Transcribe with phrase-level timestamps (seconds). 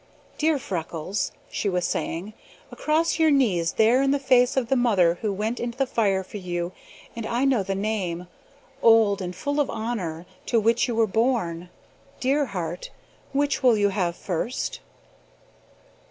[0.39, 2.33] "Dear Freckles," she was saying,
[2.71, 6.23] "across your knees there is the face of the mother who went into the fire
[6.23, 6.71] for you,
[7.15, 8.25] and I know the name
[8.81, 11.69] old and full of honor to which you were born.
[12.19, 12.89] Dear heart,
[13.31, 14.79] which will you have first?"